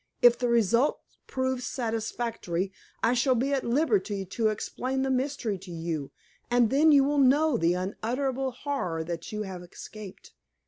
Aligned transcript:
"If 0.23 0.39
the 0.39 0.47
result 0.47 0.99
proves 1.27 1.63
satisfactory, 1.67 2.73
I 3.03 3.13
shall 3.13 3.35
be 3.35 3.53
at 3.53 3.63
liberty 3.63 4.25
to 4.25 4.47
explain 4.47 5.03
the 5.03 5.11
mystery 5.11 5.59
to 5.59 5.71
you, 5.71 6.11
and 6.49 6.71
then 6.71 6.91
you 6.91 7.03
will 7.03 7.19
know 7.19 7.55
the 7.55 7.75
unutterable 7.75 8.49
horror 8.49 9.03
that 9.03 9.31
you 9.31 9.43
have 9.43 9.61
escaped. 9.61 10.33